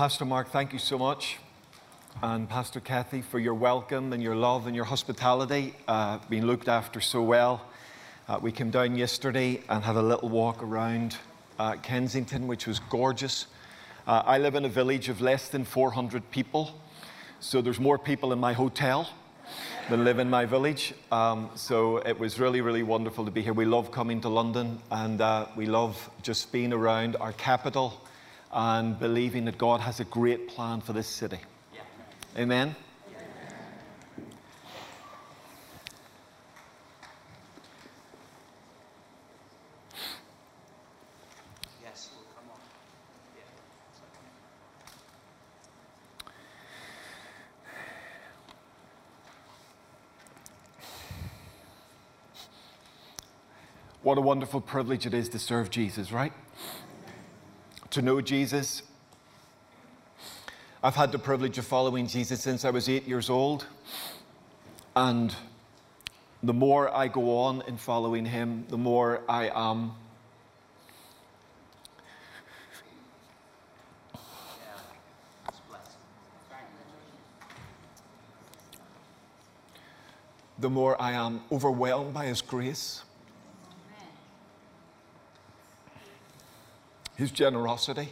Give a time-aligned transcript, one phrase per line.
[0.00, 1.36] Pastor Mark, thank you so much.
[2.22, 5.74] And Pastor Kathy, for your welcome and your love and your hospitality.
[5.86, 7.60] Uh, being looked after so well.
[8.26, 11.18] Uh, we came down yesterday and had a little walk around
[11.58, 13.46] uh, Kensington, which was gorgeous.
[14.06, 16.80] Uh, I live in a village of less than 400 people,
[17.40, 19.06] so there's more people in my hotel
[19.90, 20.94] than live in my village.
[21.12, 23.52] Um, so it was really, really wonderful to be here.
[23.52, 28.00] We love coming to London and uh, we love just being around our capital
[28.52, 31.38] and believing that God has a great plan for this city.
[31.74, 31.80] Yeah.
[32.42, 32.74] Amen.
[54.02, 56.32] What a wonderful privilege it is to serve Jesus, right?
[57.90, 58.82] To know Jesus.
[60.82, 63.66] I've had the privilege of following Jesus since I was eight years old.
[64.94, 65.34] And
[66.42, 69.92] the more I go on in following him, the more I am.
[80.60, 83.02] the more I am overwhelmed by His grace.
[87.20, 88.08] His generosity,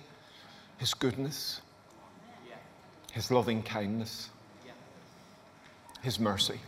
[0.77, 1.62] His goodness,
[3.11, 4.28] His loving kindness,
[6.03, 6.60] His mercy.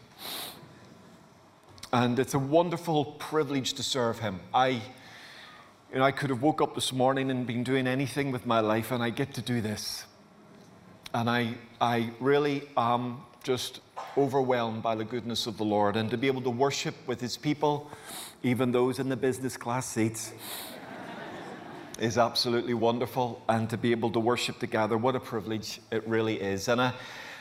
[1.92, 4.40] And it's a wonderful privilege to serve Him.
[4.54, 8.46] I, you know, I could have woke up this morning and been doing anything with
[8.46, 10.06] my life, and I get to do this.
[11.12, 13.80] And I, I really am just
[14.16, 17.36] overwhelmed by the goodness of the Lord and to be able to worship with His
[17.36, 17.90] people,
[18.42, 20.32] even those in the business class seats
[22.00, 26.40] is absolutely wonderful, and to be able to worship together, what a privilege it really
[26.40, 26.68] is.
[26.68, 26.92] And I,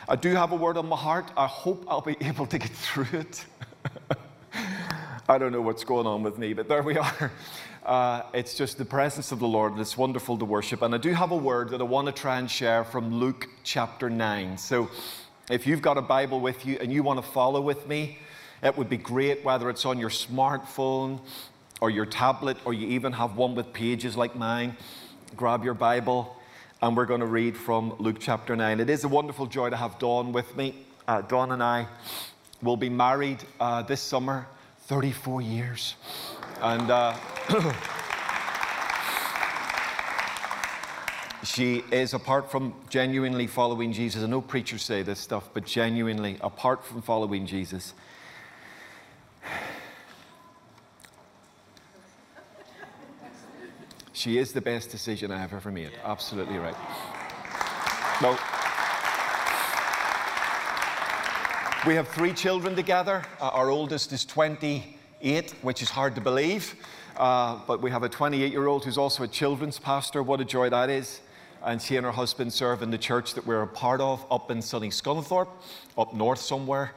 [0.08, 1.30] I do have a word on my heart.
[1.36, 3.44] I hope I'll be able to get through it.
[5.28, 7.32] I don't know what's going on with me, but there we are.
[7.82, 10.82] Uh, it's just the presence of the Lord, and it's wonderful to worship.
[10.82, 13.48] And I do have a word that I want to try and share from Luke
[13.64, 14.58] chapter 9.
[14.58, 14.90] So
[15.50, 18.18] if you've got a Bible with you and you want to follow with me,
[18.62, 21.20] it would be great, whether it's on your smartphone
[21.80, 24.76] or your tablet, or you even have one with pages like mine,
[25.36, 26.36] grab your Bible
[26.82, 28.80] and we're going to read from Luke chapter 9.
[28.80, 30.74] It is a wonderful joy to have Dawn with me.
[31.06, 31.86] Uh, Dawn and I
[32.62, 34.46] will be married uh, this summer,
[34.86, 35.96] 34 years.
[36.62, 37.14] And uh,
[41.44, 46.38] she is, apart from genuinely following Jesus, I know preachers say this stuff, but genuinely,
[46.40, 47.92] apart from following Jesus,
[54.20, 55.92] She is the best decision I have ever made.
[56.04, 56.74] Absolutely right.
[58.20, 58.38] Well,
[61.86, 63.22] we have three children together.
[63.40, 66.74] Uh, our oldest is 28, which is hard to believe.
[67.16, 70.22] Uh, but we have a 28 year old who's also a children's pastor.
[70.22, 71.22] What a joy that is.
[71.64, 74.50] And she and her husband serve in the church that we're a part of up
[74.50, 75.48] in sunny Scunthorpe,
[75.96, 76.92] up north somewhere.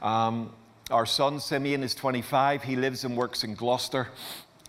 [0.00, 0.50] Um,
[0.90, 2.64] our son Simeon is 25.
[2.64, 4.08] He lives and works in Gloucester.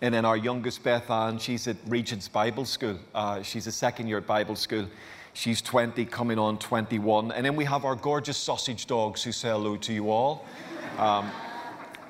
[0.02, 2.98] And then our youngest, Beth Ann, she's at Regent's Bible School.
[3.14, 4.86] Uh, she's a second year at Bible school.
[5.32, 7.32] She's 20, coming on 21.
[7.32, 10.44] And then we have our gorgeous sausage dogs who say hello to you all
[10.98, 11.30] um,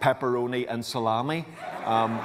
[0.01, 1.45] pepperoni and salami.
[1.85, 2.21] Um,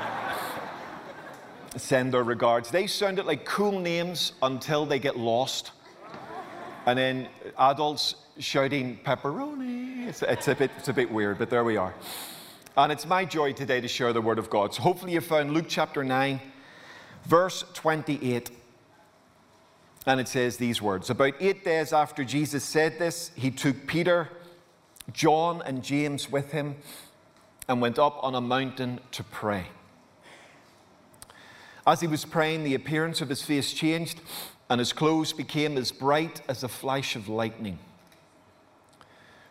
[1.77, 2.71] send their regards.
[2.71, 5.71] They sounded like cool names until they get lost.
[6.85, 7.27] And then
[7.59, 10.07] adults shouting pepperoni.
[10.07, 11.93] It's, it's, a, bit, it's a bit weird, but there we are.
[12.77, 14.73] And it's my joy today to share the Word of God.
[14.73, 16.39] So hopefully you found Luke chapter 9,
[17.25, 18.49] verse 28.
[20.05, 24.29] And it says these words About eight days after Jesus said this, he took Peter,
[25.11, 26.77] John, and James with him
[27.67, 29.65] and went up on a mountain to pray.
[31.85, 34.21] As he was praying, the appearance of his face changed,
[34.69, 37.79] and his clothes became as bright as a flash of lightning.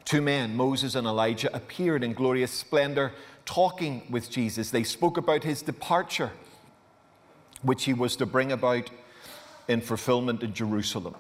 [0.04, 3.12] Two men, Moses and Elijah, appeared in glorious splendor
[3.44, 4.70] talking with Jesus.
[4.70, 6.30] They spoke about his departure,
[7.62, 8.90] which he was to bring about
[9.68, 11.14] in fulfillment in Jerusalem.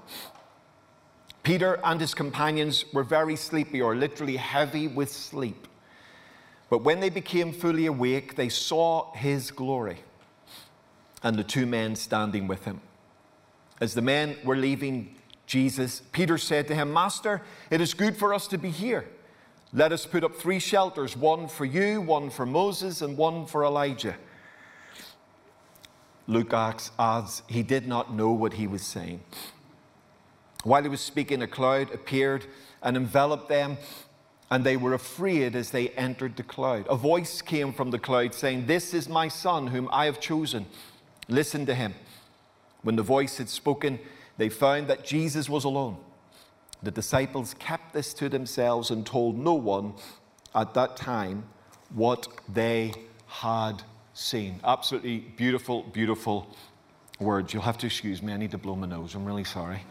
[1.42, 5.66] Peter and his companions were very sleepy, or literally heavy with sleep.
[6.68, 9.98] But when they became fully awake, they saw his glory
[11.22, 12.80] and the two men standing with him.
[13.80, 15.16] As the men were leaving
[15.50, 17.42] Jesus, Peter said to him, Master,
[17.72, 19.08] it is good for us to be here.
[19.72, 23.64] Let us put up three shelters one for you, one for Moses, and one for
[23.64, 24.14] Elijah.
[26.28, 29.22] Luke adds, he did not know what he was saying.
[30.62, 32.46] While he was speaking, a cloud appeared
[32.80, 33.76] and enveloped them,
[34.52, 36.86] and they were afraid as they entered the cloud.
[36.88, 40.66] A voice came from the cloud saying, This is my son whom I have chosen.
[41.26, 41.94] Listen to him.
[42.82, 43.98] When the voice had spoken,
[44.40, 45.98] they found that Jesus was alone.
[46.82, 49.92] The disciples kept this to themselves and told no one
[50.54, 51.44] at that time
[51.90, 52.94] what they
[53.26, 53.82] had
[54.14, 54.58] seen.
[54.64, 56.56] Absolutely beautiful, beautiful
[57.18, 57.52] words.
[57.52, 58.32] You'll have to excuse me.
[58.32, 59.14] I need to blow my nose.
[59.14, 59.84] I'm really sorry.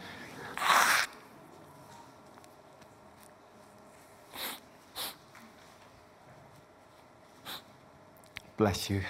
[8.56, 9.02] Bless you.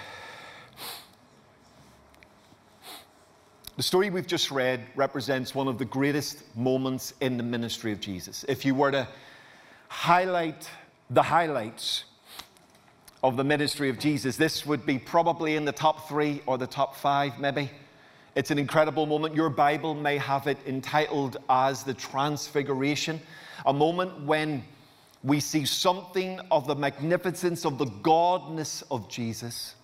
[3.77, 8.01] The story we've just read represents one of the greatest moments in the ministry of
[8.01, 8.43] Jesus.
[8.49, 9.07] If you were to
[9.87, 10.69] highlight
[11.09, 12.03] the highlights
[13.23, 16.67] of the ministry of Jesus, this would be probably in the top three or the
[16.67, 17.71] top five, maybe.
[18.35, 19.35] It's an incredible moment.
[19.35, 23.21] Your Bible may have it entitled as the Transfiguration,
[23.65, 24.63] a moment when
[25.23, 29.75] we see something of the magnificence of the godness of Jesus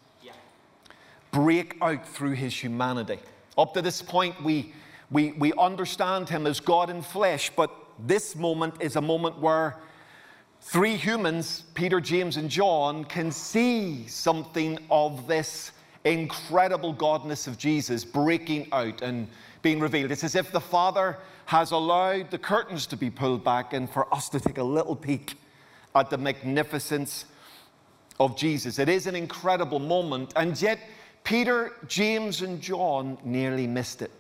[1.31, 3.19] break out through his humanity.
[3.57, 4.74] Up to this point, we,
[5.09, 9.77] we, we understand him as God in flesh, but this moment is a moment where
[10.62, 15.71] three humans, Peter, James, and John, can see something of this
[16.04, 19.27] incredible godness of Jesus breaking out and
[19.62, 20.12] being revealed.
[20.12, 24.13] It's as if the Father has allowed the curtains to be pulled back and for
[24.13, 25.36] us to take a little peek
[25.95, 27.25] at the magnificence
[28.19, 28.80] of Jesus.
[28.80, 30.80] It is an incredible moment, and yet
[31.28, 34.12] Peter, James, and John nearly missed it.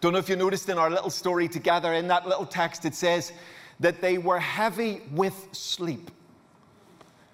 [0.00, 2.96] Don't know if you noticed in our little story together, in that little text, it
[2.96, 3.30] says
[3.78, 6.10] that they were heavy with sleep.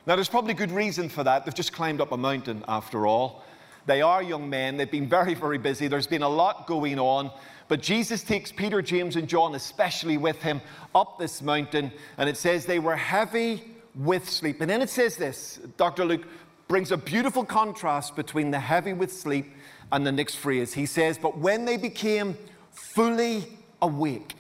[0.06, 1.47] Now, there's probably good reason for that.
[1.47, 3.44] They've just climbed up a mountain, after all.
[3.87, 4.76] They are young men.
[4.76, 5.88] They've been very, very busy.
[5.88, 7.31] There's been a lot going on.
[7.69, 10.61] But Jesus takes Peter, James, and John, especially with him,
[10.94, 11.91] up this mountain.
[12.19, 14.60] And it says they were heavy with sleep.
[14.60, 16.04] And then it says this Dr.
[16.04, 16.26] Luke
[16.68, 19.52] brings a beautiful contrast between the heavy with sleep
[19.92, 20.72] and the next phrase.
[20.72, 22.36] He says, But when they became
[22.70, 23.44] fully
[23.82, 24.34] awake,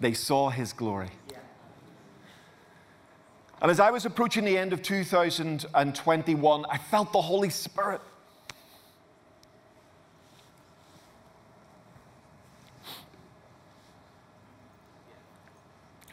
[0.00, 1.10] they saw his glory.
[3.60, 8.00] And as I was approaching the end of 2021, I felt the Holy Spirit.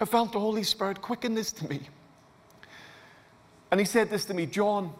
[0.01, 1.81] I felt the Holy Spirit quicken this to me.
[3.71, 4.93] And he said this to me John,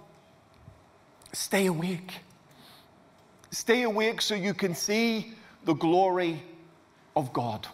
[1.34, 2.14] stay awake.
[3.52, 5.34] Stay awake so you can see
[5.66, 6.44] the glory
[7.16, 7.68] of God.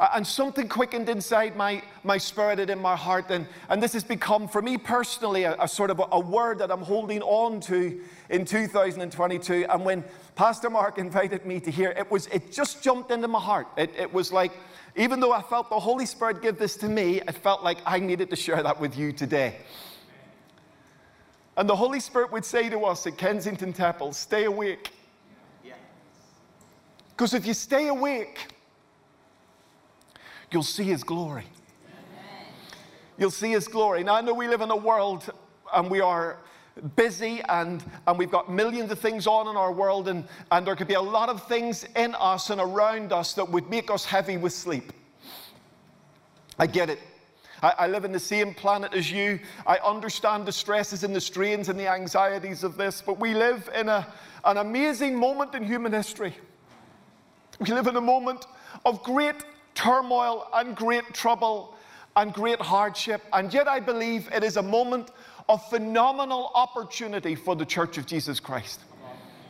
[0.00, 3.30] And something quickened inside my, my spirit and in my heart.
[3.30, 6.60] And, and this has become, for me personally, a, a sort of a, a, word
[6.60, 8.00] that I'm holding on to
[8.30, 9.66] in 2022.
[9.68, 10.04] And when
[10.36, 13.66] Pastor Mark invited me to here, it was it just jumped into my heart.
[13.76, 14.52] It, it was like,
[14.94, 17.98] even though I felt the Holy Spirit give this to me, it felt like I
[17.98, 19.56] needed to share that with you today.
[21.56, 24.92] And the Holy Spirit would say to us at Kensington Temple, stay awake.
[27.10, 28.46] Because if you stay awake,
[30.50, 31.44] you'll see His glory.
[33.16, 34.04] You'll see His glory.
[34.04, 35.30] Now, I know we live in a world
[35.74, 36.38] and we are
[36.96, 40.76] busy and, and we've got millions of things on in our world, and, and there
[40.76, 44.04] could be a lot of things in us and around us that would make us
[44.04, 44.92] heavy with sleep.
[46.58, 46.98] I get it.
[47.62, 49.40] I, I, live in the same planet as you.
[49.66, 53.68] I understand the stresses and the strains and the anxieties of this, but we live
[53.74, 54.06] in a,
[54.44, 56.34] an amazing moment in human history.
[57.60, 58.46] We live in a moment
[58.84, 59.44] of great
[59.78, 61.76] turmoil and great trouble
[62.16, 63.22] and great hardship.
[63.32, 65.12] And yet, I believe it is a moment
[65.48, 68.80] of phenomenal opportunity for the Church of Jesus Christ.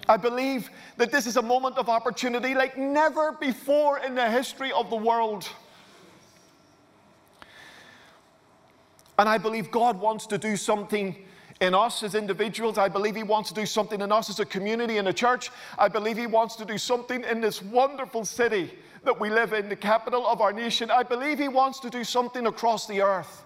[0.06, 0.68] I believe
[0.98, 4.96] that this is a moment of opportunity like never before in the history of the
[4.96, 5.48] world.
[9.18, 11.16] And I believe God wants to do something
[11.60, 12.76] in us as individuals.
[12.76, 15.50] I believe He wants to do something in us as a community and a church.
[15.78, 18.74] I believe He wants to do something in this wonderful city
[19.04, 20.90] that we live in, the capital of our nation.
[20.90, 23.44] I believe He wants to do something across the earth.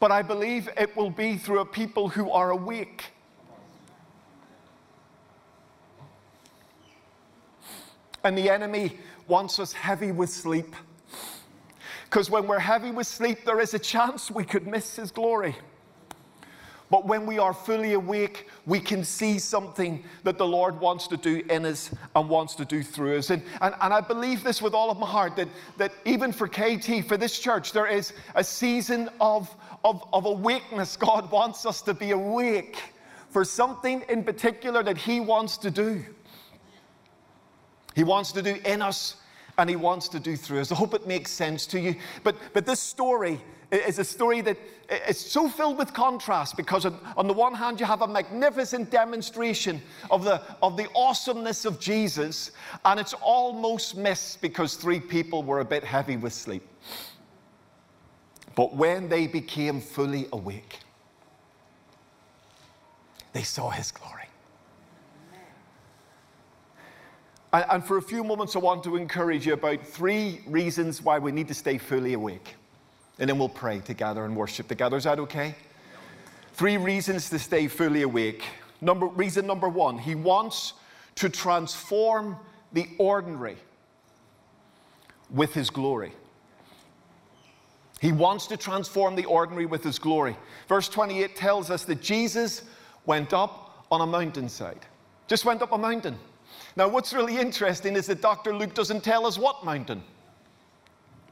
[0.00, 3.04] But I believe it will be through a people who are awake.
[8.24, 8.98] And the enemy
[9.28, 10.74] wants us heavy with sleep.
[12.04, 15.56] Because when we're heavy with sleep, there is a chance we could miss His glory.
[16.92, 21.16] But when we are fully awake, we can see something that the Lord wants to
[21.16, 23.30] do in us and wants to do through us.
[23.30, 26.46] And, and, and I believe this with all of my heart that, that even for
[26.46, 29.48] KT, for this church, there is a season of,
[29.84, 30.98] of, of awakeness.
[30.98, 32.76] God wants us to be awake
[33.30, 36.04] for something in particular that He wants to do.
[37.94, 39.16] He wants to do in us
[39.56, 40.70] and He wants to do through us.
[40.70, 41.94] I hope it makes sense to you.
[42.22, 43.40] But, but this story
[43.72, 44.58] is a story that
[45.08, 48.90] is so filled with contrast because, on, on the one hand, you have a magnificent
[48.90, 52.50] demonstration of the, of the awesomeness of Jesus,
[52.84, 56.62] and it's almost missed because three people were a bit heavy with sleep.
[58.54, 60.80] But when they became fully awake,
[63.32, 64.18] they saw his glory.
[67.54, 71.32] And for a few moments, I want to encourage you about three reasons why we
[71.32, 72.56] need to stay fully awake
[73.18, 74.96] and then we'll pray together and worship together.
[74.96, 75.54] Is that okay?
[76.54, 78.44] Three reasons to stay fully awake.
[78.80, 80.74] Number, reason number one, he wants
[81.16, 82.36] to transform
[82.72, 83.56] the ordinary
[85.30, 86.12] with his glory.
[88.00, 90.36] He wants to transform the ordinary with his glory.
[90.68, 92.62] Verse 28 tells us that Jesus
[93.06, 94.80] went up on a mountainside.
[95.28, 96.18] Just went up a mountain.
[96.74, 98.54] Now, what's really interesting is that Dr.
[98.54, 100.02] Luke doesn't tell us what mountain.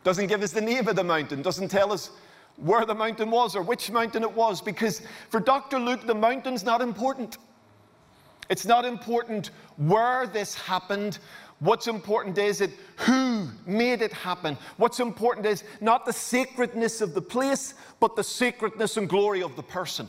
[0.02, 2.10] Doesn't give us the name of the mountain, doesn't tell us
[2.56, 5.78] where the mountain was or which mountain it was, because for Dr.
[5.78, 7.38] Luke, the mountain's not important.
[8.48, 11.18] It's not important where this happened.
[11.60, 14.56] What's important is it who made it happen.
[14.76, 19.54] What's important is not the sacredness of the place, but the sacredness and glory of
[19.56, 20.08] the person.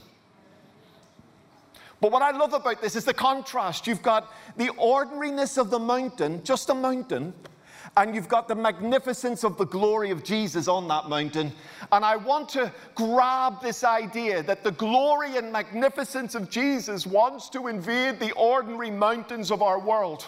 [2.00, 3.86] But what I love about this is the contrast.
[3.86, 7.34] You've got the ordinariness of the mountain, just a mountain,
[7.98, 11.52] and you've got the magnificence of the glory of Jesus on that mountain.
[11.92, 17.50] And I want to grab this idea that the glory and magnificence of Jesus wants
[17.50, 20.28] to invade the ordinary mountains of our world.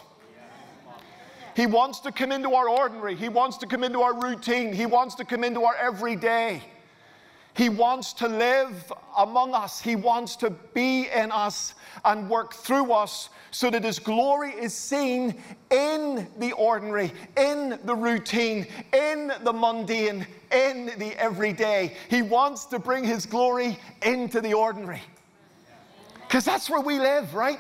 [1.56, 3.16] He wants to come into our ordinary.
[3.16, 4.74] He wants to come into our routine.
[4.74, 6.64] He wants to come into our everyday.
[7.56, 9.80] He wants to live among us.
[9.80, 14.74] He wants to be in us and work through us so that His glory is
[14.74, 15.36] seen
[15.70, 21.96] in the ordinary, in the routine, in the mundane, in the everyday.
[22.10, 25.02] He wants to bring His glory into the ordinary.
[26.28, 27.60] Because that's where we live, right?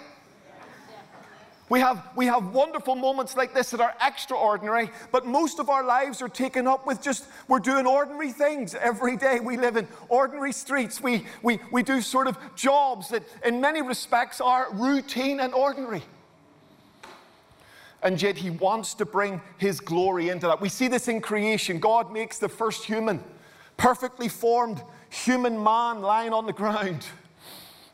[1.69, 5.83] We have, we have wonderful moments like this that are extraordinary, but most of our
[5.83, 9.39] lives are taken up with just, we're doing ordinary things every day.
[9.39, 11.01] We live in ordinary streets.
[11.01, 16.03] We, we, we do sort of jobs that, in many respects, are routine and ordinary.
[18.03, 20.59] And yet, He wants to bring His glory into that.
[20.59, 21.79] We see this in creation.
[21.79, 23.23] God makes the first human,
[23.77, 27.05] perfectly formed human man lying on the ground.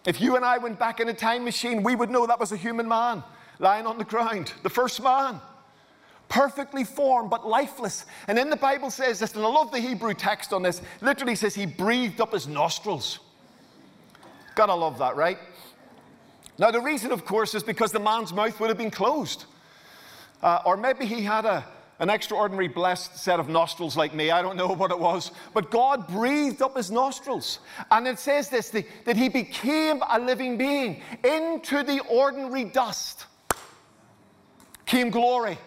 [0.07, 2.51] If you and I went back in a time machine, we would know that was
[2.51, 3.23] a human man
[3.59, 5.39] lying on the ground, the first man,
[6.29, 8.05] perfectly formed but lifeless.
[8.27, 11.35] And then the Bible says this, and I love the Hebrew text on this, literally
[11.35, 13.19] says he breathed up his nostrils.
[14.55, 15.37] Gotta love that, right?
[16.57, 19.45] Now, the reason, of course, is because the man's mouth would have been closed.
[20.41, 21.65] Uh, or maybe he had a,
[21.99, 24.29] an extraordinary blessed set of nostrils like me.
[24.29, 25.31] I don't know what it was.
[25.53, 27.59] But God breathed up his nostrils.
[27.91, 33.25] And it says this that, that he became a living being into the ordinary dust
[34.89, 35.57] came glory.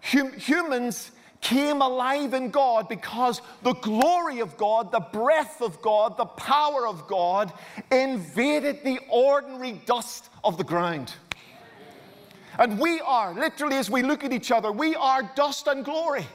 [0.00, 1.10] Hum- humans
[1.40, 6.86] came alive in God because the glory of God, the breath of God, the power
[6.86, 7.52] of God
[7.90, 11.14] invaded the ordinary dust of the ground.
[12.58, 16.26] And we are, literally, as we look at each other, we are dust and glory.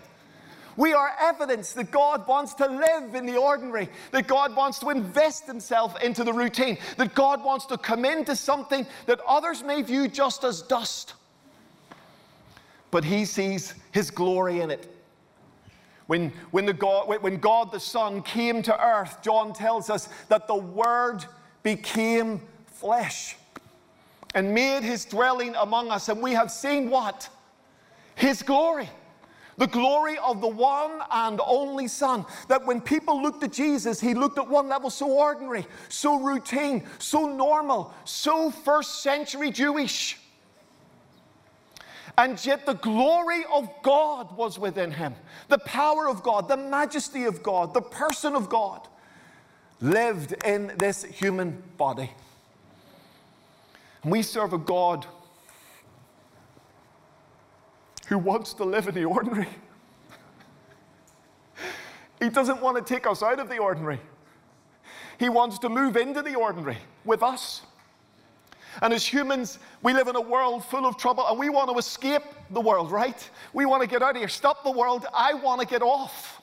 [0.75, 4.89] We are evidence that God wants to live in the ordinary, that God wants to
[4.89, 9.81] invest Himself into the routine, that God wants to come into something that others may
[9.81, 11.13] view just as dust
[12.91, 14.93] but he sees his glory in it.
[16.07, 20.45] When, when, the God, when God the Son came to earth, John tells us that
[20.45, 21.23] the Word
[21.63, 23.37] became flesh
[24.35, 26.09] and made his dwelling among us.
[26.09, 27.29] And we have seen what?
[28.15, 28.89] His glory.
[29.57, 32.25] The glory of the one and only Son.
[32.47, 36.83] That when people looked at Jesus, he looked at one level so ordinary, so routine,
[36.97, 40.17] so normal, so first century Jewish.
[42.17, 45.15] And yet the glory of God was within him.
[45.47, 48.87] The power of God, the majesty of God, the person of God
[49.79, 52.11] lived in this human body.
[54.03, 55.05] And we serve a God
[58.07, 59.47] who wants to live in the ordinary.
[62.19, 63.99] He doesn't want to take us out of the ordinary.
[65.17, 67.61] He wants to move into the ordinary with us.
[68.81, 71.77] And as humans, we live in a world full of trouble and we want to
[71.77, 73.29] escape the world, right?
[73.53, 74.27] We want to get out of here.
[74.27, 75.05] Stop the world.
[75.13, 76.41] I want to get off.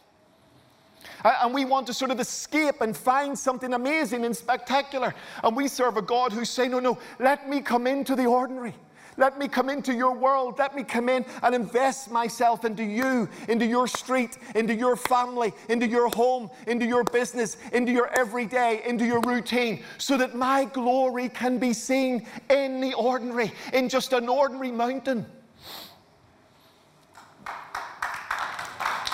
[1.24, 5.14] And we want to sort of escape and find something amazing and spectacular.
[5.42, 8.74] And we serve a God who's saying, No, no, let me come into the ordinary.
[9.18, 10.60] Let me come into your world.
[10.60, 15.52] Let me come in and invest myself into you, into your street, into your family,
[15.68, 20.66] into your home, into your business, into your everyday, into your routine, so that my
[20.66, 25.26] glory can be seen in the ordinary, in just an ordinary mountain.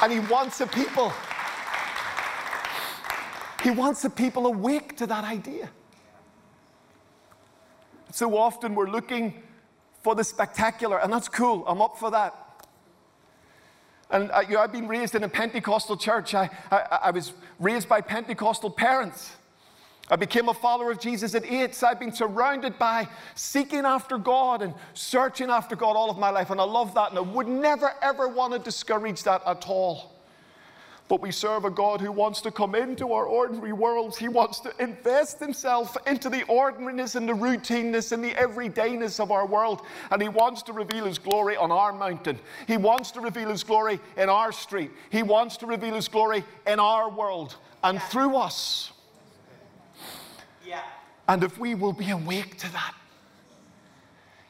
[0.02, 1.14] And He wants a people.
[3.62, 5.70] He wants the people awake to that idea.
[8.12, 9.42] So often we're looking
[10.04, 11.64] for the spectacular, and that's cool.
[11.66, 12.68] I'm up for that.
[14.10, 16.34] And uh, you know, I've been raised in a Pentecostal church.
[16.34, 19.32] I, I, I, was raised by Pentecostal parents.
[20.10, 21.74] I became a follower of Jesus at eight.
[21.74, 26.28] So I've been surrounded by seeking after God and searching after God all of my
[26.28, 26.50] life.
[26.50, 27.08] And I love that.
[27.08, 30.13] And I would never, ever want to discourage that at all.
[31.06, 34.16] But we serve a God who wants to come into our ordinary worlds.
[34.16, 39.30] He wants to invest himself into the ordinariness and the routineness and the everydayness of
[39.30, 39.82] our world.
[40.10, 42.38] And he wants to reveal his glory on our mountain.
[42.66, 44.90] He wants to reveal his glory in our street.
[45.10, 48.08] He wants to reveal his glory in our world and yeah.
[48.08, 48.92] through us.
[50.66, 50.80] Yeah.
[51.28, 52.94] And if we will be awake to that,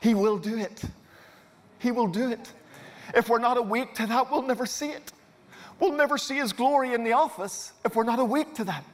[0.00, 0.82] he will do it.
[1.80, 2.52] He will do it.
[3.12, 5.12] If we're not awake to that, we'll never see it.
[5.80, 8.84] We'll never see His glory in the office if we're not awake to that.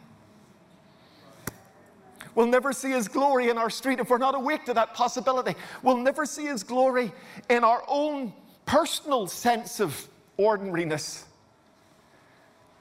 [2.34, 5.54] We'll never see His glory in our street if we're not awake to that possibility.
[5.82, 7.12] We'll never see His glory
[7.48, 8.32] in our own
[8.66, 11.26] personal sense of ordinariness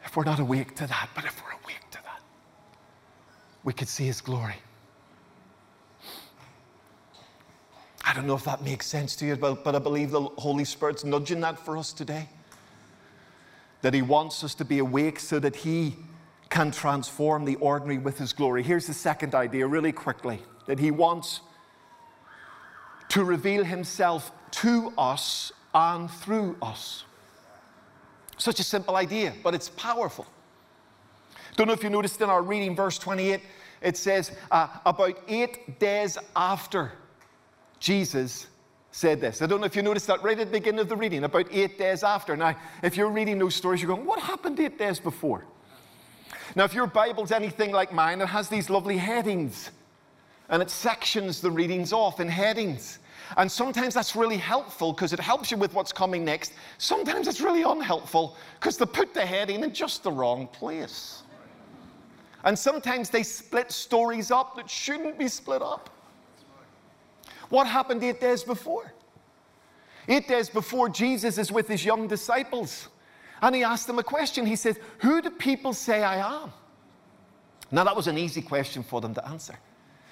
[0.05, 1.09] if we're not awake to that.
[1.13, 2.21] But if we're awake to that,
[3.63, 4.55] we could see His glory.
[8.05, 10.65] I don't know if that makes sense to you, but, but I believe the Holy
[10.65, 12.27] Spirit's nudging that for us today
[13.81, 15.95] that He wants us to be awake so that He
[16.49, 18.63] can transform the ordinary with His glory.
[18.63, 21.41] Here's the second idea, really quickly that He wants
[23.09, 27.05] to reveal Himself to us and through us.
[28.37, 30.25] Such a simple idea, but it's powerful.
[31.55, 33.41] Don't know if you noticed in our reading, verse 28,
[33.81, 36.93] it says, uh, about eight days after
[37.79, 38.47] Jesus
[38.91, 39.41] said this.
[39.41, 41.47] I don't know if you noticed that right at the beginning of the reading, about
[41.52, 42.36] eight days after.
[42.36, 45.45] Now, if you're reading those stories, you're going, what happened eight days before?
[46.56, 49.71] Now, if your Bible's anything like mine, it has these lovely headings
[50.49, 52.99] and it sections the readings off in headings.
[53.38, 56.54] And sometimes that's really helpful because it helps you with what's coming next.
[56.80, 61.21] Sometimes it's really unhelpful because they put the heading in just the wrong place.
[62.43, 65.89] And sometimes they split stories up that shouldn't be split up.
[67.49, 68.93] What happened eight days before?
[70.07, 72.88] Eight days before, Jesus is with his young disciples.
[73.41, 74.45] And he asked them a question.
[74.45, 76.51] He said, Who do people say I am?
[77.71, 79.57] Now, that was an easy question for them to answer.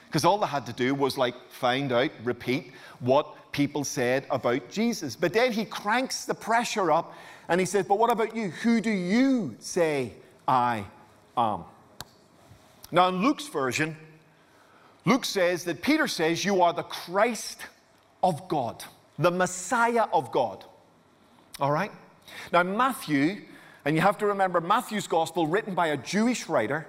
[0.08, 4.70] Because all they had to do was like find out, repeat what people said about
[4.70, 5.16] Jesus.
[5.16, 7.14] But then he cranks the pressure up
[7.50, 8.50] and he says, But what about you?
[8.50, 10.14] Who do you say
[10.48, 10.86] I
[11.36, 11.66] am?
[12.92, 13.98] Now, in Luke's version,
[15.08, 17.62] Luke says that Peter says, You are the Christ
[18.22, 18.84] of God,
[19.18, 20.66] the Messiah of God.
[21.62, 21.94] All right?
[22.52, 23.44] Now, Matthew,
[23.86, 26.88] and you have to remember Matthew's gospel, written by a Jewish writer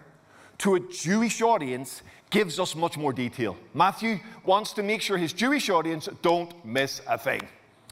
[0.58, 3.56] to a Jewish audience, gives us much more detail.
[3.72, 7.42] Matthew wants to make sure his Jewish audience don't miss a thing.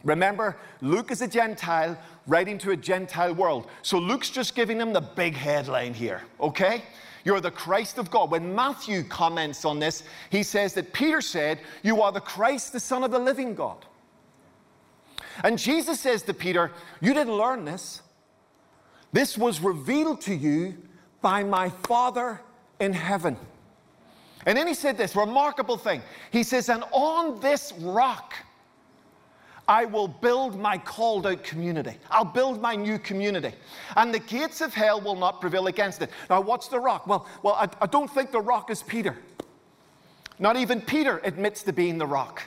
[0.07, 3.67] Remember, Luke is a Gentile writing to a Gentile world.
[3.83, 6.83] So Luke's just giving them the big headline here, okay?
[7.25, 8.31] You're the Christ of God.
[8.31, 12.79] When Matthew comments on this, he says that Peter said, You are the Christ, the
[12.79, 13.85] Son of the living God.
[15.43, 18.01] And Jesus says to Peter, You didn't learn this.
[19.13, 20.77] This was revealed to you
[21.21, 22.41] by my Father
[22.79, 23.37] in heaven.
[24.47, 26.03] And then he said this remarkable thing.
[26.31, 28.35] He says, And on this rock,
[29.69, 31.95] I will build my called out community.
[32.11, 33.53] I'll build my new community.
[33.97, 36.11] And the gates of hell will not prevail against it.
[36.31, 37.07] Now, what's the rock?
[37.07, 39.17] Well, well I, I don't think the rock is Peter.
[40.39, 42.43] Not even Peter admits to being the rock.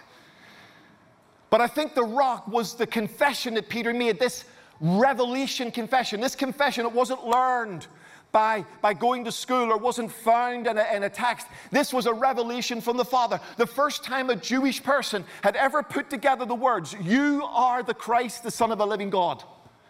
[1.50, 4.46] But I think the rock was the confession that Peter made, this
[4.80, 6.22] revelation confession.
[6.22, 7.88] This confession, it wasn't learned
[8.32, 11.48] by, by going to school or wasn't found in a, in a text.
[11.72, 13.40] This was a revelation from the Father.
[13.58, 17.94] The first time a Jewish person had ever put together the words, You are the
[17.94, 19.44] Christ, the Son of the living God.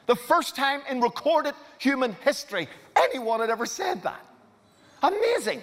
[0.06, 4.26] The first time in recorded human history anyone had ever said that.
[5.04, 5.62] Amazing.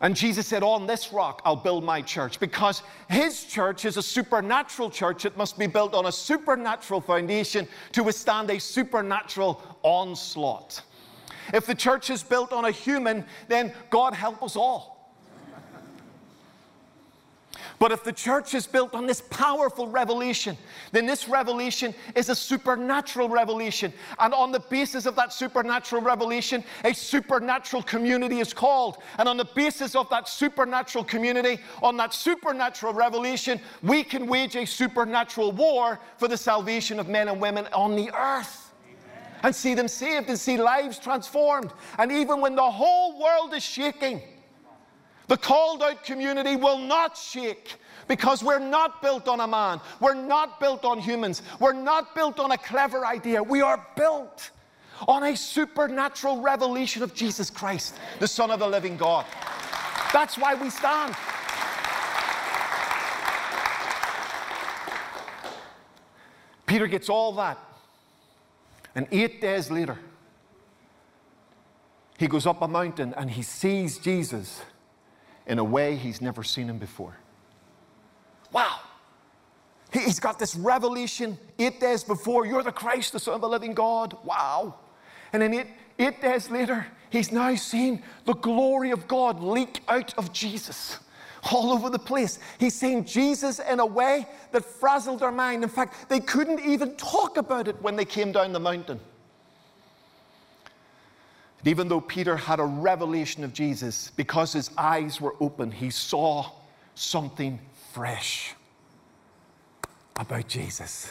[0.00, 4.02] And Jesus said, On this rock I'll build my church because his church is a
[4.02, 5.24] supernatural church.
[5.24, 10.82] It must be built on a supernatural foundation to withstand a supernatural onslaught.
[11.52, 14.93] If the church is built on a human, then God help us all.
[17.78, 20.56] But if the church is built on this powerful revelation,
[20.92, 23.92] then this revelation is a supernatural revelation.
[24.18, 28.98] And on the basis of that supernatural revelation, a supernatural community is called.
[29.18, 34.56] And on the basis of that supernatural community, on that supernatural revelation, we can wage
[34.56, 38.72] a supernatural war for the salvation of men and women on the earth
[39.42, 41.70] and see them saved and see lives transformed.
[41.98, 44.22] And even when the whole world is shaking,
[45.28, 47.76] the called out community will not shake
[48.08, 49.80] because we're not built on a man.
[50.00, 51.42] We're not built on humans.
[51.58, 53.42] We're not built on a clever idea.
[53.42, 54.50] We are built
[55.08, 59.24] on a supernatural revelation of Jesus Christ, the Son of the living God.
[60.12, 61.14] That's why we stand.
[66.66, 67.58] Peter gets all that
[68.94, 69.98] and eight days later,
[72.16, 74.62] he goes up a mountain and he sees Jesus
[75.46, 77.16] in a way he's never seen him before.
[78.52, 78.80] Wow.
[79.92, 83.74] He's got this revelation eight days before you're the Christ, the Son of the living
[83.74, 84.16] God.
[84.24, 84.76] Wow.
[85.32, 85.66] And then eight,
[85.98, 90.98] eight days later, he's now seen the glory of God leak out of Jesus
[91.52, 92.38] all over the place.
[92.58, 95.62] He's saying Jesus in a way that frazzled their mind.
[95.62, 99.00] In fact, they couldn't even talk about it when they came down the mountain.
[101.64, 105.88] And even though Peter had a revelation of Jesus, because his eyes were open, he
[105.88, 106.50] saw
[106.94, 107.58] something
[107.90, 108.52] fresh
[110.14, 111.10] about Jesus.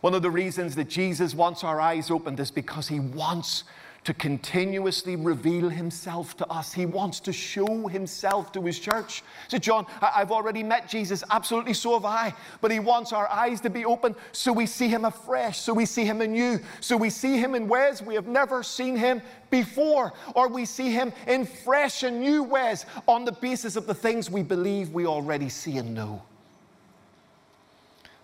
[0.00, 3.62] One of the reasons that Jesus wants our eyes opened is because he wants
[4.06, 6.72] to continuously reveal himself to us.
[6.72, 9.24] He wants to show himself to his church.
[9.48, 11.24] So, John, I've already met Jesus.
[11.28, 12.32] Absolutely, so have I.
[12.60, 15.86] But he wants our eyes to be open so we see him afresh, so we
[15.86, 20.12] see him anew, so we see him in ways we have never seen him before,
[20.36, 24.30] or we see him in fresh and new ways on the basis of the things
[24.30, 26.22] we believe we already see and know.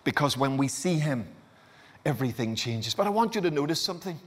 [0.05, 1.27] Because when we see him,
[2.05, 2.95] everything changes.
[2.95, 4.17] But I want you to notice something.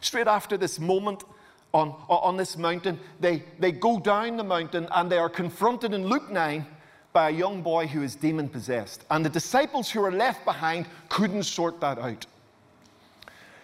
[0.00, 1.24] Straight after this moment
[1.72, 6.06] on, on this mountain, they, they go down the mountain and they are confronted in
[6.06, 6.66] Luke 9
[7.12, 9.04] by a young boy who is demon possessed.
[9.10, 12.26] And the disciples who are left behind couldn't sort that out.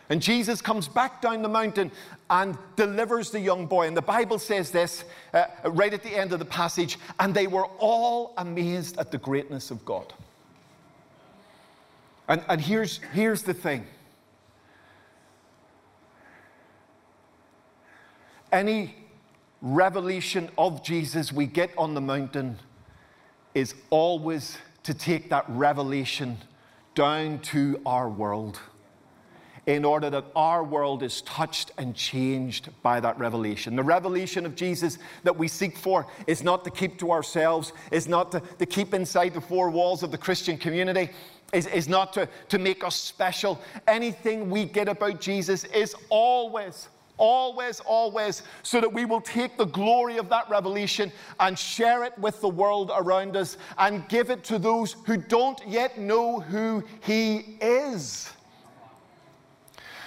[0.08, 1.90] And Jesus comes back down the mountain
[2.28, 3.86] and delivers the young boy.
[3.86, 7.46] And the Bible says this uh, right at the end of the passage and they
[7.46, 10.12] were all amazed at the greatness of God.
[12.28, 13.86] And, and here's, here's the thing
[18.52, 18.94] any
[19.62, 22.58] revelation of Jesus we get on the mountain
[23.54, 26.38] is always to take that revelation
[26.94, 28.60] down to our world
[29.66, 33.76] in order that our world is touched and changed by that revelation.
[33.76, 38.08] The revelation of Jesus that we seek for is not to keep to ourselves, is
[38.08, 41.10] not to, to keep inside the four walls of the Christian community,
[41.52, 43.60] is, is not to, to make us special.
[43.86, 46.88] Anything we get about Jesus is always
[47.18, 52.18] Always, always, so that we will take the glory of that revelation and share it
[52.18, 56.82] with the world around us and give it to those who don't yet know who
[57.02, 58.30] He is.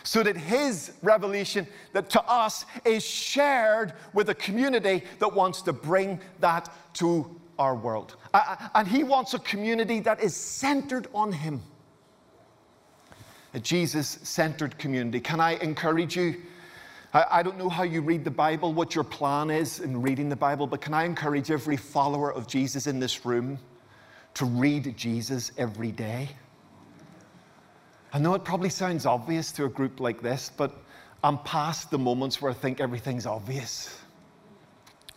[0.04, 5.74] So that His revelation that to us is shared with a community that wants to
[5.74, 8.16] bring that to our world.
[8.74, 11.62] And He wants a community that is centered on Him.
[13.54, 15.20] A Jesus centered community.
[15.20, 16.42] Can I encourage you?
[17.16, 20.36] I, don't know how you read the Bible, what your plan is in reading the
[20.36, 23.58] Bible, but can I encourage every follower of Jesus in this room
[24.34, 26.28] to read Jesus every day?
[28.12, 30.76] I know it probably sounds obvious to a group like this, but
[31.24, 33.98] I'm past the moments where I think everything's obvious.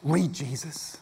[0.04, 0.98] Read Jesus.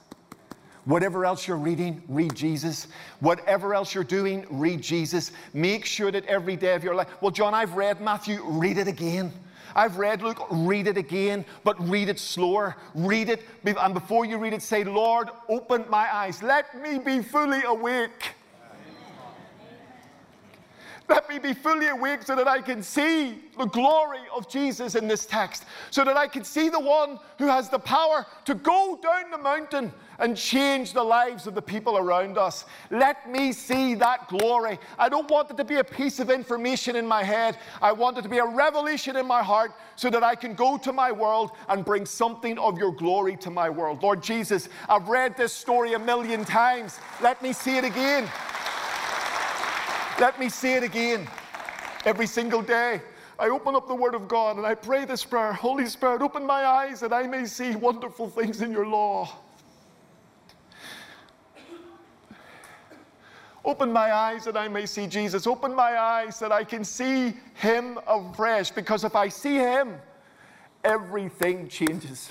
[0.87, 2.87] Whatever else you're reading, read Jesus.
[3.21, 5.33] Whatever else you're doing, read Jesus.
[5.53, 8.89] Make sure that every day of your life, well, John, I've read Matthew, read it
[8.89, 9.31] again.
[9.75, 12.77] I've read Luke, read it again, but read it slower.
[12.95, 16.43] Read it, and before you read it, say, Lord, open my eyes.
[16.43, 18.36] Let me be fully awake.
[21.09, 25.07] Let me be fully awake so that I can see the glory of Jesus in
[25.07, 28.99] this text, so that I can see the one who has the power to go
[29.03, 32.65] down the mountain and change the lives of the people around us.
[32.91, 34.79] Let me see that glory.
[34.99, 37.59] I don't want it to be a piece of information in my head.
[37.81, 40.77] I want it to be a revelation in my heart so that I can go
[40.79, 44.03] to my world and bring something of your glory to my world.
[44.03, 46.99] Lord Jesus, I've read this story a million times.
[47.21, 48.29] Let me see it again.
[50.19, 51.29] Let me say it again
[52.07, 53.03] every single day.
[53.39, 56.47] I open up the Word of God and I pray this prayer Holy Spirit, open
[56.47, 59.29] my eyes that I may see wonderful things in your law.
[63.63, 65.47] Open my eyes that I may see Jesus.
[65.47, 68.71] Open my eyes that I can see Him afresh.
[68.71, 69.97] Because if I see Him,
[70.83, 72.31] everything changes.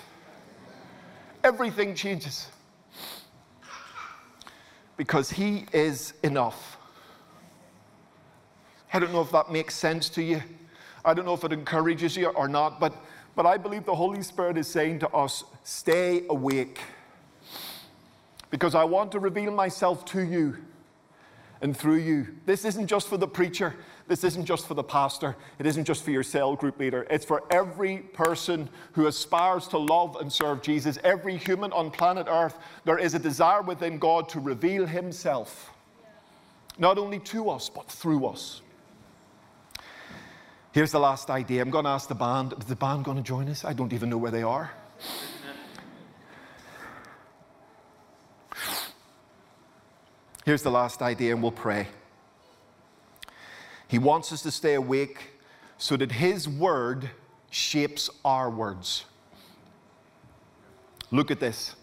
[1.44, 2.48] Everything changes.
[4.98, 6.78] Because He is enough.
[8.94, 10.42] I don't know if that makes sense to you.
[11.04, 12.96] I don't know if it encourages you or not, but,
[13.36, 16.80] but I believe the Holy Spirit is saying to us, stay awake.
[18.50, 20.58] Because I want to reveal myself to you
[21.62, 22.28] and through you.
[22.46, 23.76] This isn't just for the preacher.
[24.08, 25.36] This isn't just for the pastor.
[25.58, 27.08] It isn't just for your cell group leader.
[27.10, 31.00] It's for every person who aspires to love and serve Jesus.
[31.04, 35.72] Every human on planet Earth, there is a desire within God to reveal Himself,
[36.78, 38.62] not only to us, but through us.
[40.76, 41.62] Here's the last idea.
[41.62, 42.54] I'm going to ask the band.
[42.60, 43.64] Is the band going to join us?
[43.64, 44.74] I don't even know where they are.
[50.44, 51.88] Here's the last idea, and we'll pray.
[53.88, 55.30] He wants us to stay awake
[55.78, 57.10] so that His word
[57.50, 59.06] shapes our words.
[61.10, 61.78] Look at this.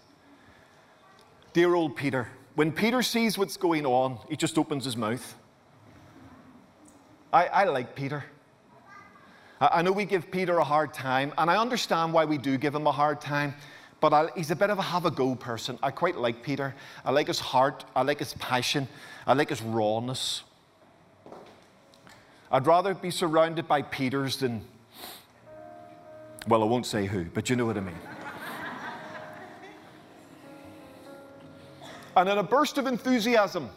[1.55, 5.35] Dear old Peter, when Peter sees what's going on, he just opens his mouth.
[7.33, 8.27] I, I like Peter.
[9.71, 12.75] I know we give Peter a hard time, and I understand why we do give
[12.75, 13.55] him a hard time,
[14.01, 15.79] but I, he's a bit of a have a go person.
[15.85, 16.75] I quite like Peter.
[17.05, 18.89] I like his heart, I like his passion,
[19.25, 20.43] I like his rawness.
[22.51, 24.65] I'd rather be surrounded by Peters than,
[26.49, 27.95] well, I won't say who, but you know what I mean.
[32.17, 33.71] and in a burst of enthusiasm,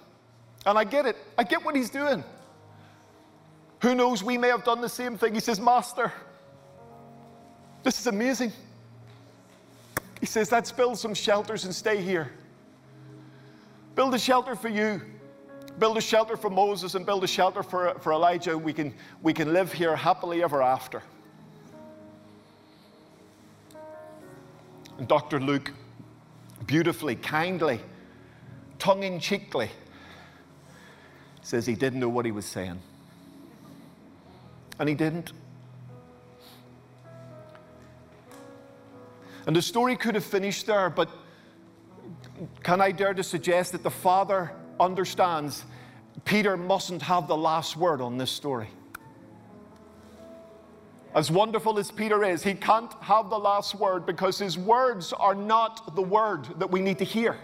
[0.66, 2.24] and I get it, I get what he's doing.
[3.82, 5.34] Who knows, we may have done the same thing.
[5.34, 6.12] He says, Master,
[7.84, 8.52] this is amazing.
[10.20, 12.32] He says, Let's build some shelters and stay here.
[13.96, 15.02] Build a shelter for you.
[15.78, 18.58] Build a shelter for Moses and build a shelter for, for Elijah.
[18.58, 21.04] We can, we can live here happily ever after.
[24.98, 25.40] And Dr.
[25.42, 25.74] Luke,
[26.66, 27.82] beautifully, kindly,
[28.80, 29.70] tongue in cheekly,
[31.42, 32.80] says he didn't know what he was saying.
[34.80, 35.32] And he didn't.
[39.48, 41.10] And the story could have finished there, but
[42.64, 45.64] can I dare to suggest that the Father understands
[46.26, 48.70] Peter mustn't have the last word on this story?
[51.14, 55.36] As wonderful as Peter is, he can't have the last word because his words are
[55.36, 57.38] not the word that we need to hear.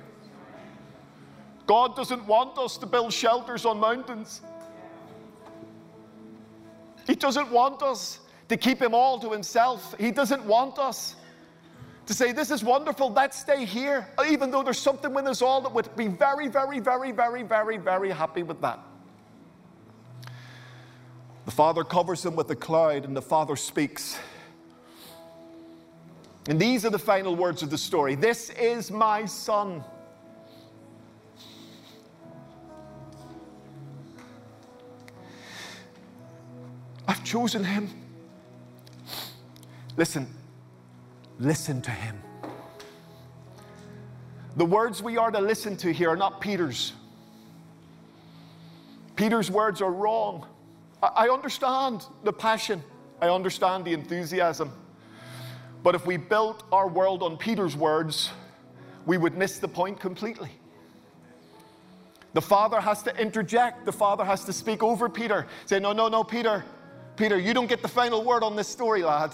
[1.68, 4.42] God doesn't want us to build shelters on mountains.
[7.08, 9.96] He doesn't want us to keep him all to himself.
[10.00, 11.16] He doesn't want us
[12.06, 15.42] to say, This is wonderful, let's stay here, uh, even though there's something with us
[15.42, 18.80] all that would be very, very, very, very, very, very happy with that.
[21.46, 24.18] The Father covers him with a cloud, and the Father speaks.
[26.48, 29.84] And these are the final words of the story This is my Son
[37.12, 37.90] I've chosen him.
[39.98, 40.34] Listen,
[41.40, 42.18] listen to him.
[44.56, 46.94] The words we are to listen to here are not Peter's.
[49.18, 50.48] Peter's words are wrong.
[51.04, 52.82] I understand the passion,
[53.22, 54.72] I understand the enthusiasm.
[55.84, 58.32] But if we built our world on Peter's words,
[59.06, 60.52] we would miss the point completely.
[62.36, 66.08] The father has to interject, the father has to speak over Peter, say, No, no,
[66.08, 66.64] no, Peter,
[67.16, 69.32] Peter, you don't get the final word on this story, lad.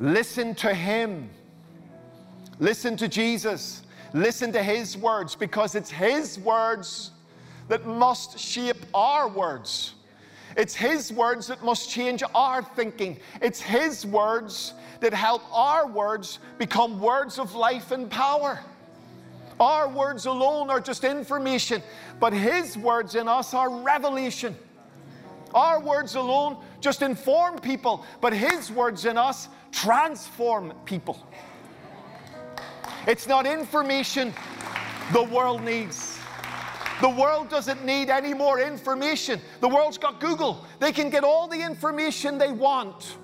[0.00, 1.28] Listen to him.
[2.58, 3.82] Listen to Jesus.
[4.14, 7.12] Listen to his words because it's his words
[7.68, 9.94] that must shape our words.
[10.56, 13.18] It's his words that must change our thinking.
[13.42, 18.58] It's his words that help our words become words of life and power.
[19.60, 21.82] Our words alone are just information,
[22.18, 24.56] but his words in us are revelation.
[25.54, 31.26] Our words alone just inform people, but His words in us transform people.
[33.06, 34.34] It's not information
[35.12, 36.18] the world needs.
[37.00, 39.40] The world doesn't need any more information.
[39.60, 40.66] The world's got Google.
[40.80, 43.16] They can get all the information they want.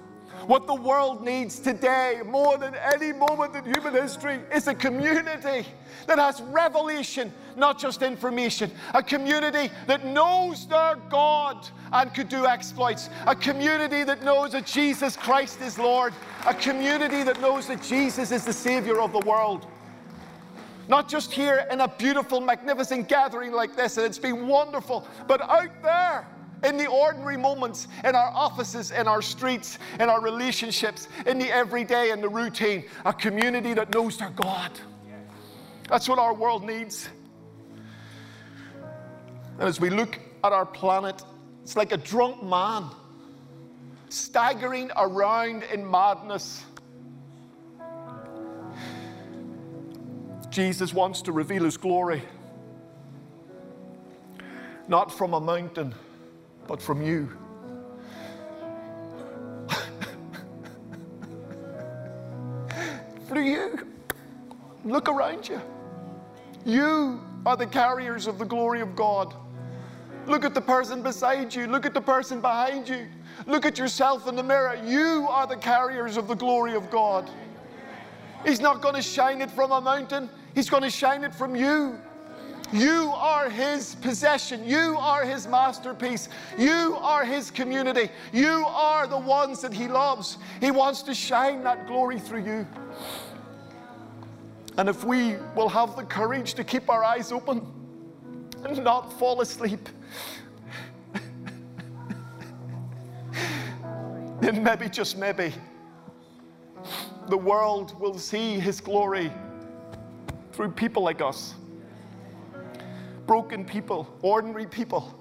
[0.46, 5.66] What the world needs today, more than any moment in human history, is a community
[6.06, 8.70] that has revelation, not just information.
[8.92, 13.08] A community that knows their God and could do exploits.
[13.26, 16.12] A community that knows that Jesus Christ is Lord.
[16.46, 19.66] A community that knows that Jesus is the Savior of the world.
[20.88, 25.40] Not just here in a beautiful, magnificent gathering like this, and it's been wonderful, but
[25.40, 26.26] out there
[26.64, 31.50] in the ordinary moments, in our offices, in our streets, in our relationships, in the
[31.50, 34.72] everyday and the routine, a community that knows their God.
[35.88, 37.08] That's what our world needs.
[39.58, 41.22] And as we look at our planet,
[41.62, 42.90] it's like a drunk man
[44.08, 46.64] staggering around in madness
[50.54, 52.22] Jesus wants to reveal his glory,
[54.86, 55.92] not from a mountain,
[56.66, 57.28] but from you.
[63.28, 63.86] For you.
[64.84, 65.60] Look around you.
[66.64, 69.34] You are the carriers of the glory of God.
[70.26, 71.66] Look at the person beside you.
[71.66, 73.06] Look at the person behind you.
[73.46, 74.80] Look at yourself in the mirror.
[74.84, 77.30] You are the carriers of the glory of God.
[78.44, 80.30] He's not going to shine it from a mountain.
[80.54, 81.98] He's going to shine it from you.
[82.74, 84.66] You are His possession.
[84.68, 86.28] You are His masterpiece.
[86.58, 88.10] You are His community.
[88.32, 90.38] You are the ones that He loves.
[90.60, 92.66] He wants to shine that glory through you.
[94.76, 97.64] And if we will have the courage to keep our eyes open
[98.64, 99.88] and not fall asleep,
[104.40, 105.54] then maybe, just maybe,
[107.28, 109.30] the world will see His glory
[110.50, 111.54] through people like us
[113.26, 115.18] broken people, ordinary people,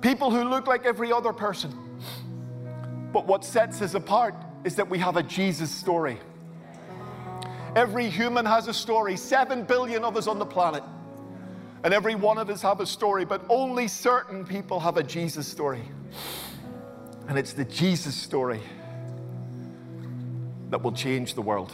[0.00, 1.72] people who look like every other person.
[3.12, 6.18] But what sets us apart is that we have a Jesus story.
[7.74, 10.82] Every human has a story, seven billion of us on the planet.
[11.84, 15.46] And every one of us have a story, but only certain people have a Jesus
[15.46, 15.82] story.
[17.28, 18.60] And it's the Jesus story
[20.70, 21.72] that will change the world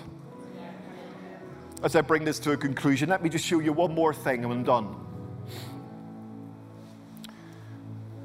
[1.83, 4.45] as I bring this to a conclusion, let me just show you one more thing
[4.45, 4.97] and I'm done.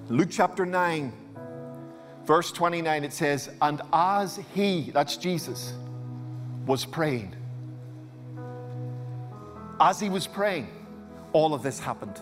[0.10, 1.12] Luke chapter 9,
[2.24, 5.74] verse 29, it says, And as he, that's Jesus,
[6.66, 7.36] was praying,
[9.80, 10.68] as he was praying,
[11.34, 12.22] all of this happened.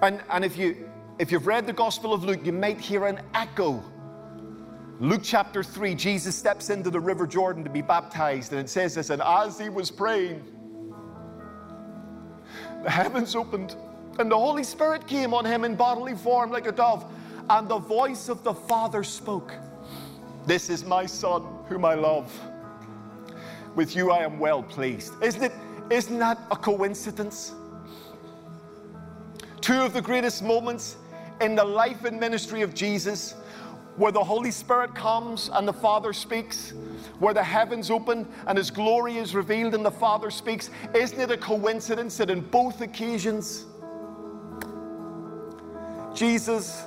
[0.00, 3.20] And, and if, you, if you've read the Gospel of Luke, you might hear an
[3.34, 3.82] echo
[5.00, 8.94] Luke chapter 3, Jesus steps into the River Jordan to be baptized, and it says
[8.94, 10.40] this, and as he was praying,
[12.84, 13.74] the heavens opened,
[14.20, 17.04] and the Holy Spirit came on him in bodily form like a dove,
[17.50, 19.52] and the voice of the Father spoke,
[20.46, 22.32] This is my Son, whom I love.
[23.74, 25.12] With you I am well pleased.
[25.20, 25.52] Isn't it?
[25.90, 27.52] Isn't that a coincidence?
[29.60, 30.96] Two of the greatest moments
[31.40, 33.34] in the life and ministry of Jesus
[33.96, 36.72] where the Holy Spirit comes and the Father speaks,
[37.18, 40.70] where the heavens open and His glory is revealed and the Father speaks.
[40.94, 43.66] Isn't it a coincidence that in both occasions,
[46.14, 46.82] Jesus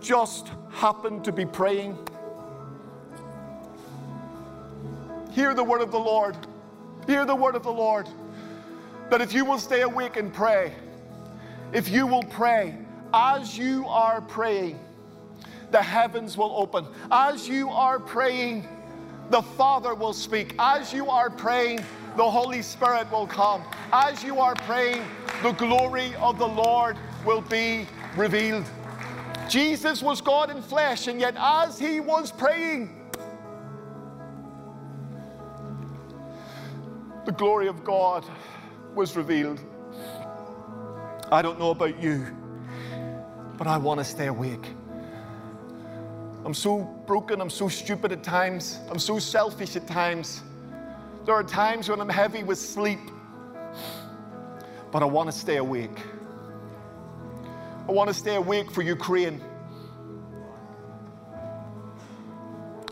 [0.00, 1.98] just happened to be praying?
[5.32, 6.36] Hear the word of the Lord.
[7.06, 8.08] Hear the word of the Lord.
[9.10, 10.72] That if you will stay awake and pray,
[11.72, 12.76] if you will pray
[13.12, 14.80] as you are praying,
[15.70, 16.86] the heavens will open.
[17.10, 18.66] As you are praying,
[19.30, 20.54] the Father will speak.
[20.58, 21.84] As you are praying,
[22.16, 23.62] the Holy Spirit will come.
[23.92, 25.02] As you are praying,
[25.42, 27.86] the glory of the Lord will be
[28.16, 28.64] revealed.
[29.48, 32.90] Jesus was God in flesh, and yet as he was praying,
[37.24, 38.24] the glory of God
[38.94, 39.60] was revealed.
[41.30, 42.26] I don't know about you,
[43.58, 44.64] but I want to stay awake.
[46.46, 50.44] I'm so broken, I'm so stupid at times, I'm so selfish at times.
[51.24, 53.00] There are times when I'm heavy with sleep,
[54.92, 55.98] but I want to stay awake.
[57.88, 59.40] I want to stay awake for Ukraine.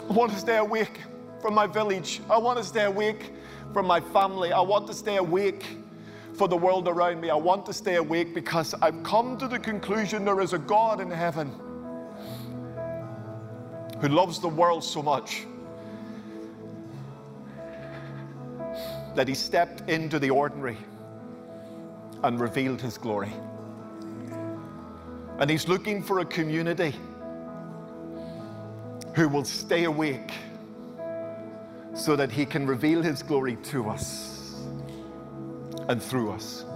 [0.00, 1.02] I want to stay awake
[1.40, 2.22] for my village.
[2.28, 3.34] I want to stay awake
[3.72, 4.52] for my family.
[4.52, 5.64] I want to stay awake
[6.32, 7.30] for the world around me.
[7.30, 11.00] I want to stay awake because I've come to the conclusion there is a God
[11.00, 11.52] in heaven
[14.04, 15.46] who loves the world so much
[19.14, 20.76] that he stepped into the ordinary
[22.22, 23.32] and revealed his glory.
[25.38, 26.94] And he's looking for a community
[29.14, 30.34] who will stay awake
[31.94, 34.60] so that he can reveal his glory to us
[35.88, 36.66] and through us.